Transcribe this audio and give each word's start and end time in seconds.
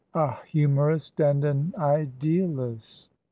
A 0.15 0.31
HUMOURIST 0.47 1.19
AND 1.19 1.45
AN 1.45 1.73
IDEALIST. 1.77 3.11